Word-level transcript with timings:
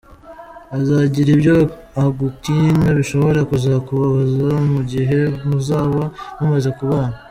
Azagira 0.77 1.29
ibyo 1.37 1.55
agukinga, 2.03 2.87
bishobora 2.97 3.39
kuzakubabaza 3.49 4.47
mu 4.71 4.81
gihe 4.91 5.17
muzaba 5.47 6.01
mumaze 6.39 6.69
kubana. 6.77 7.15